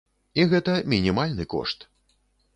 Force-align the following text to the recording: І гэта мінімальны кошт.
І 0.39 0.45
гэта 0.53 0.77
мінімальны 0.95 1.47
кошт. 1.53 1.87